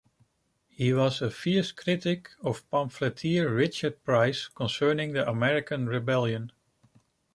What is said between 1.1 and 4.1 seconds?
a fierce critic of pamphleteer Richard